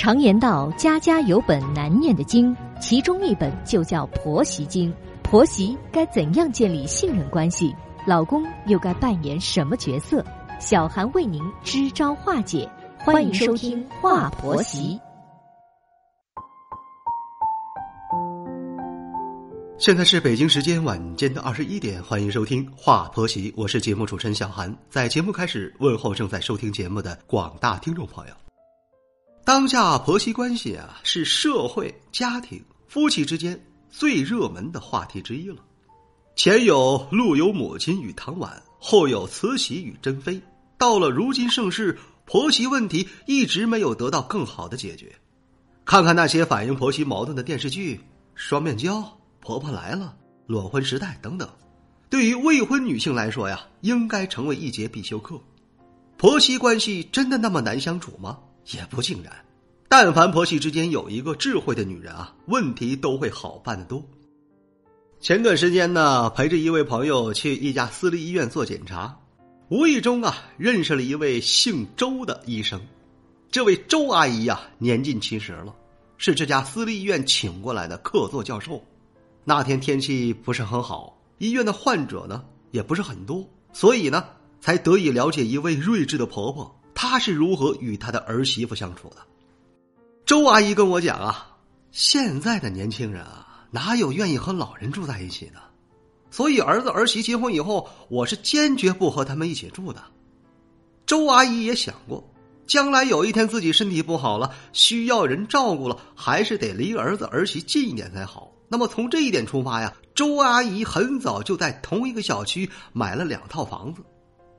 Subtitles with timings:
[0.00, 4.90] 常言道：“家家有本难念的经”，其中一本就叫《婆媳经》。
[5.22, 7.76] 婆媳该怎样建立信任关系？
[8.06, 10.24] 老公又该扮演什么角色？
[10.58, 12.66] 小韩为您支招化解。
[13.00, 14.98] 欢迎收听《话婆媳》。
[19.78, 24.74] 现在是北京时间晚间的二十一点，欢迎收听《话婆媳》，我是节目主持人小韩。
[24.88, 28.32] 在节目开始，问候正在收听节目的广大听众朋友。
[29.50, 33.60] 当下婆媳关系啊，是社会、家庭、夫妻之间
[33.90, 35.56] 最热门的话题之一了。
[36.36, 40.40] 前有陆游母亲与唐婉，后有慈禧与珍妃，
[40.78, 45.12] 到了如今盛世，婆媳问题一直没有得到更好的解决。
[45.84, 47.96] 看看那些反映婆媳矛盾的电视剧，
[48.36, 48.98] 《双面胶》。
[49.40, 50.14] 婆婆来了，
[50.46, 51.50] 裸婚时代等等，
[52.08, 55.40] 对于未婚女性来说呀，应该成为一节必修课。
[56.16, 58.38] 婆媳关系真的那么难相处吗？
[58.72, 59.32] 也不尽然。
[59.88, 64.02] 但凡婆媳之间有一个智慧的女人啊，问题都会好办得多。
[65.20, 69.18] 前段时间呢，陪着一位朋友去一家私立医院做检查，
[69.68, 72.80] 无意中啊，认识了一位姓周的医生。
[73.50, 75.74] 这位周阿姨呀，年近七十了，
[76.16, 78.82] 是这家私立医院请过来的客座教授。
[79.44, 84.24] 那天天气不是很好，医院的患者呢也不是很多，所以呢
[84.60, 89.16] 才得以了解一位睿智的婆婆，她是如何与她的儿媳妇相处的。
[90.26, 91.56] 周阿姨跟我讲啊，
[91.90, 95.54] 现在的年轻人啊，哪有愿意和老人住在一起的？
[96.30, 100.02] 所以儿子儿媳结婚以后，我是坚决不和他们一起住的。
[101.06, 102.22] 周阿姨也想过，
[102.66, 108.52] 将来有一天自己身体不好了，需要人照顾了，还是得离儿子儿媳近一点才好。
[108.68, 114.02] 那么从这一点出发呀，周阿姨很早就在同一个小区买了两套房子。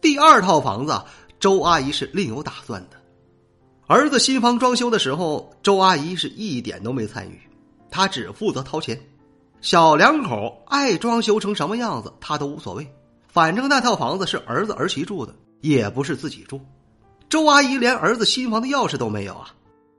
[0.00, 1.02] 第二套房子，
[1.40, 2.96] 周阿姨是另有打算的。
[3.86, 7.40] 儿子新房装修的时候，周阿姨是一点都没参与，
[7.90, 9.00] 她只负责掏钱。
[9.60, 12.86] 小两口爱装修成什么样子，她都无所谓。
[13.28, 16.60] 反正那套房子是儿子儿媳住的，也不是自己住。
[17.28, 19.50] 周阿姨连儿子新房的钥匙都没有啊，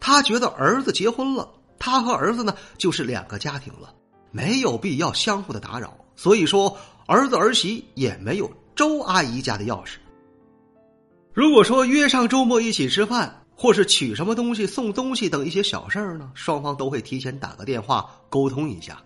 [0.00, 1.48] 她觉得儿子结婚了。
[1.78, 3.92] 他和儿子呢，就是两个家庭了，
[4.30, 5.92] 没有必要相互的打扰。
[6.14, 6.76] 所以说，
[7.06, 9.96] 儿子儿媳也没有周阿姨家的钥匙。
[11.34, 19.00] 如果说约上周末一起吃饭，或是取什么东西、送东西等一些小事儿呢，双方都会提前打个电话沟通一下。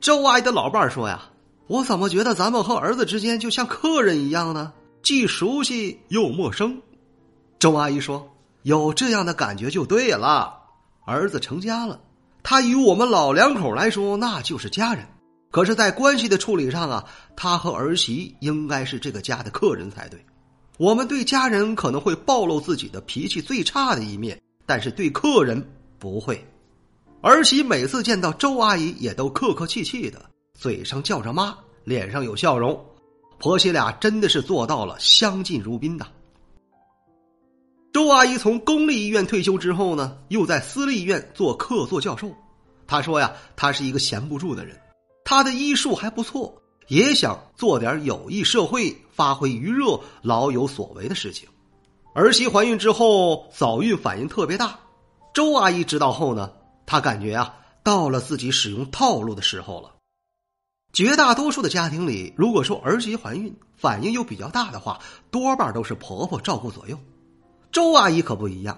[0.00, 1.22] 周阿姨的老伴儿说呀
[1.68, 4.72] ：“我怎么觉得咱们和儿子之间就像客人一样呢？
[5.00, 6.76] 既熟悉又陌生。”
[7.60, 8.28] 周阿姨说
[8.62, 10.52] ：“有这样的感觉就对了，
[11.04, 12.00] 儿子成家了。”
[12.42, 15.06] 他与我们老两口来说，那就是家人。
[15.52, 17.04] 可是，在关系的处理上啊，
[17.36, 20.18] 他和儿媳应该是这个家的客人才对。
[20.80, 25.62] 我们对家人可能会暴露自己的脾气最差的一面，但是对客人
[25.98, 26.42] 不会。
[27.20, 30.18] 儿媳每次见到周阿姨，也都客客气气的，
[30.54, 31.54] 嘴上叫着妈，
[31.84, 32.82] 脸上有笑容。
[33.38, 36.06] 婆媳俩真的是做到了相敬如宾呐。
[37.92, 42.34] 周阿姨从公立医院退休之后呢，又在私立医院做客座教授。
[42.86, 44.80] 她说呀，她是一个闲不住的人，
[45.26, 46.59] 她的医术还不错，
[46.90, 51.48] 也想做点有益社会、发挥余热、老有所为的事情。
[52.14, 54.76] 儿媳怀孕之后，早孕反应特别大。
[55.32, 56.50] 周阿姨知道后呢，
[56.86, 59.92] 她感觉啊，到了自己使用套路的时候了。
[60.92, 64.98] 绝大多数的家庭里，如果说儿媳怀孕反应又比较大的话，
[65.30, 66.98] 多半都是婆婆照顾左右。
[67.70, 68.76] 周阿姨可不一样，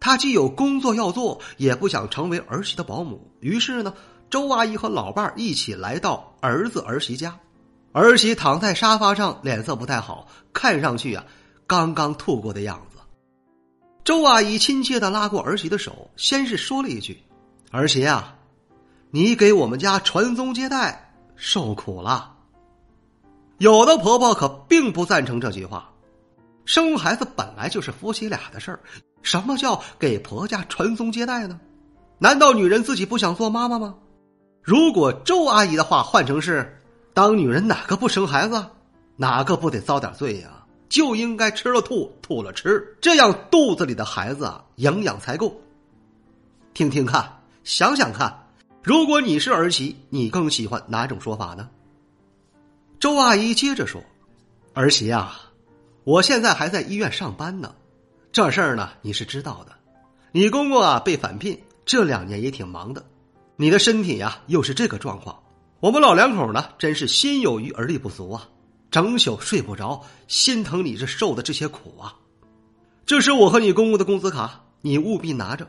[0.00, 3.30] 她既有工作要做，也不想成为儿媳的保姆。
[3.40, 3.92] 于是呢，
[4.30, 7.38] 周阿姨和老伴一起来到儿子儿媳家。
[7.92, 11.24] 儿媳躺在沙发上，脸色不太好，看上去啊，
[11.66, 12.98] 刚刚吐过的样子。
[14.04, 17.20] 周阿姨亲切的拉过儿媳的手，先是说了一句
[17.72, 18.36] ：“儿媳啊，
[19.10, 22.36] 你给我们家传宗接代受苦了。”
[23.58, 25.90] 有的婆婆可并不赞成这句话。
[26.64, 28.80] 生孩子本来就是夫妻俩的事儿，
[29.22, 31.58] 什么叫给婆家传宗接代呢？
[32.18, 33.96] 难道女人自己不想做妈妈吗？
[34.62, 36.79] 如果周阿姨的话换成是，
[37.20, 38.64] 当女人哪个不生孩子，
[39.16, 40.64] 哪个不得遭点罪呀？
[40.88, 45.60] 就应该吃了吐，吐了吃，这样肚子里的孩子啊营养才够。
[46.72, 48.46] 听听看，想想看，
[48.82, 51.68] 如果你是儿媳，你更喜欢哪种说法呢？
[52.98, 54.02] 周阿姨接着说
[54.72, 55.42] ：“儿媳啊。”
[56.04, 57.74] 我现在还在医院上班呢，
[58.32, 59.72] 这事儿呢你是知道的。
[60.32, 63.04] 你公公啊被返聘，这两年也挺忙的。
[63.56, 65.38] 你的身体呀又是这个状况，
[65.80, 68.46] 我们老两口呢真是心有余而力不足啊，
[68.90, 72.14] 整宿睡不着，心疼你这受的这些苦啊。
[73.06, 75.66] 这是我和你公公的工资卡，你务必拿着。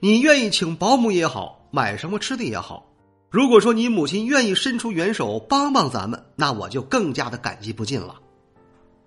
[0.00, 2.86] 你愿意请保姆也好，买什么吃的也好。
[3.30, 8.16] 如果说你母亲愿意伸出援手帮帮咱们，那我就更加的感激不尽了。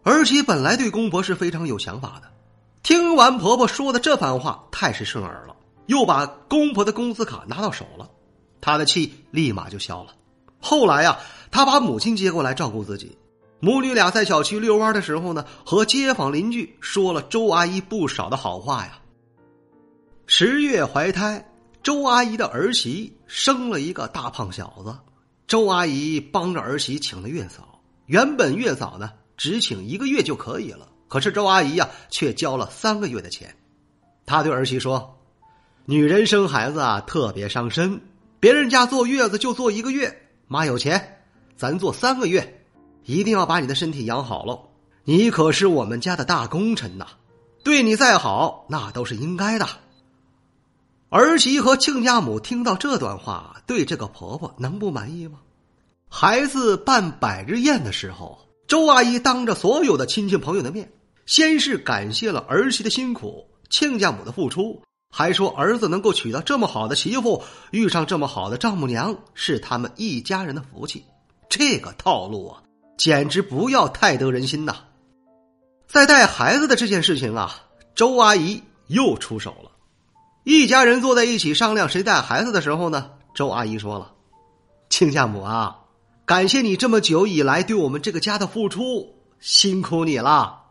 [0.04, 2.32] 儿媳本来对公婆是非常有想法的，
[2.84, 5.56] 听完婆婆说的这番话，太是顺耳了，
[5.88, 8.10] 又把公婆的工资卡拿到手了，
[8.62, 10.14] 她的气立马就消了。
[10.62, 11.20] 后来呀，
[11.52, 13.18] 她把母亲接过来照顾自己，
[13.60, 19.00] 母女俩在小区遛弯的时候呢，和街坊邻居说了周阿姨不少的好话呀。
[20.28, 21.46] 十月怀胎。
[21.84, 24.96] 周阿姨的儿媳生了一个大胖小子，
[25.48, 27.82] 周阿姨帮着儿媳请了月嫂。
[28.06, 33.56] 原本月嫂呢只请一个月就可以了，可是周阿姨呀却交了三个月的钱。
[34.28, 35.18] 她对儿媳说
[35.86, 38.00] ：“女人生孩子啊特别伤身，
[38.40, 40.21] 别人家坐月子就坐一个月，
[40.52, 41.24] 妈有钱，
[41.56, 42.66] 咱做三个月，
[43.06, 44.68] 一定要把你的身体养好喽。
[45.06, 47.08] 你可是我们家的大功臣呐，
[47.64, 49.66] 对你再好那都是应该的。”
[51.08, 55.40] 儿媳和亲家母听到这段话，对这个婆婆能不满意吗？
[56.10, 58.38] 孩子办百日宴的时候，
[58.68, 60.92] 周阿姨当着所有的亲戚朋友的面，
[61.26, 64.82] 先是感谢了儿媳的辛苦、亲家母的付出，
[65.12, 71.06] 还说儿子能够娶到这么好的媳妇，遇上这么好的丈母娘，是他们一家人的福气。
[71.50, 72.64] 这个套路啊，
[72.98, 74.74] 简直不要太得人心呐！
[75.86, 77.54] 在带孩子的这件事情啊，
[77.94, 79.70] 周阿姨又出手了。
[80.46, 83.12] 一家人坐在一起商量谁带孩子的时候呢？
[83.36, 84.14] 周阿姨说了
[84.90, 85.78] ：“亲家母啊，
[86.26, 90.62] 感谢你这么久以来对我们这个家的付出，辛苦你了。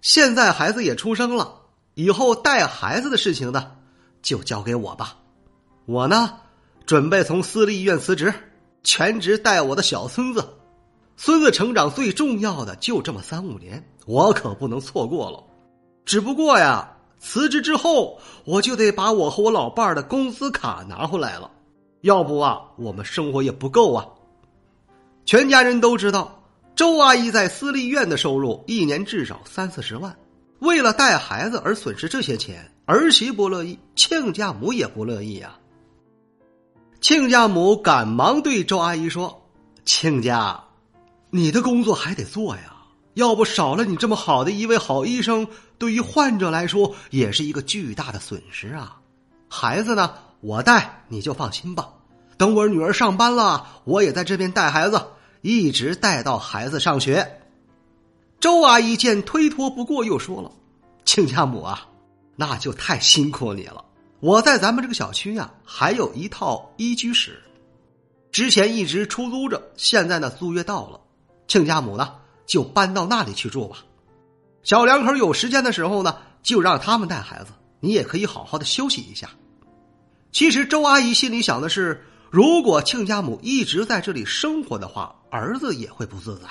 [0.00, 1.60] 现在孩子也出生了，
[1.94, 3.72] 以后带孩子的事情呢，
[4.22, 5.16] 就交给我吧。
[5.84, 6.38] 我呢，
[6.86, 8.32] 准备从私立医院辞职，
[8.82, 10.48] 全职带我的小孙子。
[11.16, 15.42] 孙子成长最重要的就这么三五年，我可不能错过了。
[16.04, 16.88] 只不过呀。”
[17.24, 21.48] 辞职之后，我就得把我和我老伴儿的工资卡拿回来了，
[22.00, 24.04] 要不啊，我们生活也不够啊。
[25.24, 26.42] 全家人都知道，
[26.74, 30.12] 周阿姨在私立医院的收入一年至少三四十万，
[30.58, 35.56] 为了带孩子而损失这些钱，儿媳不乐意，亲家母也不乐意呀。
[37.00, 39.42] 亲家母赶忙对周阿姨说
[39.84, 40.62] ：“亲家，
[41.30, 42.76] 你的工作还得做呀。”
[43.14, 45.46] 要不少了你这么好的一位好医生，
[45.76, 48.96] 对于患者来说也是一个巨大的损失啊！
[49.50, 51.90] 孩子呢，我带你就放心吧。
[52.38, 54.98] 等我女儿上班了，我也在这边带孩子，
[55.42, 57.42] 一直带到孩子上学。
[58.40, 60.50] 周阿姨见推脱不过，又说了
[61.04, 61.86] ：“亲家母啊，
[62.36, 63.84] 那就太辛苦你了。
[64.20, 67.42] 我在咱们这个小区呀，还有一套一居室，
[68.30, 71.00] 之前一直出租着，现在呢租约到了，
[71.46, 72.14] 亲家母呢。”
[72.44, 73.78] 就搬到那里去住吧。
[74.62, 79.30] 小两口有时间的时候呢，就让他们带孩子，你也可以好好的休息一下。
[80.32, 86.48] 其实周阿姨心里想的是，如果亲家母一直在这里生活的话，儿子也会不自在。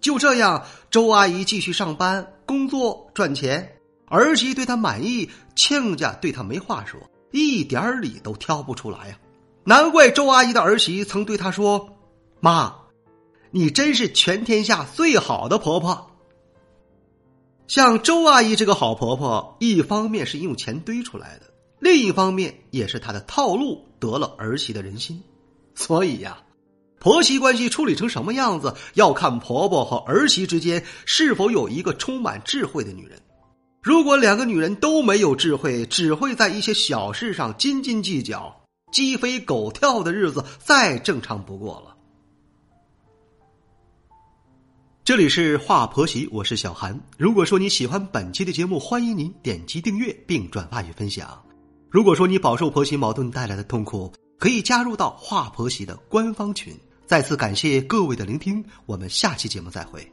[0.00, 3.73] 就这样，周阿姨继续上班、工作、赚钱，
[4.06, 7.00] 儿媳对她满意，亲家对她没话说，
[7.32, 9.18] 一点理都挑不出来呀。
[9.64, 11.96] 难怪周阿姨的儿媳曾对她说
[12.40, 12.74] ：“妈。”
[13.50, 16.10] 你真是全天下最好的婆婆。
[17.68, 21.46] 像周阿姨这个好婆婆，一方面是用钱堆出来的，
[21.78, 25.22] 另一方面也是她的套路得了儿媳的人心。
[25.76, 26.42] 所以呀，
[26.98, 33.22] 婆媳关系处理成什么样子，要看婆婆和儿媳之间是否有一个充满智慧的女人。
[33.84, 41.94] 如果两个女人都没有智慧，只会在一些小事上斤斤计较，鸡飞狗跳的日子再正常不过了。
[45.04, 46.98] 这里是华婆媳，我是小韩。
[47.18, 51.38] 如果说你喜欢本期的节目，欢迎您点击订阅并转发与分享。
[51.90, 56.74] 如果说你饱受婆媳矛盾带来的痛苦，可以加入到华婆媳的官方群。
[57.04, 60.10] 再次感谢各位的聆听，我们下期节目再会。